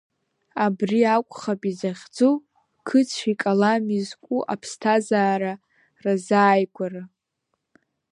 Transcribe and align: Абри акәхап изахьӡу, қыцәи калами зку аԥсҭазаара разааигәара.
Абри 0.65 0.99
акәхап 1.15 1.61
изахьӡу, 1.71 2.33
қыцәи 2.87 3.33
калами 3.41 3.99
зку 4.07 4.39
аԥсҭазаара 4.53 5.53
разааигәара. 6.03 7.03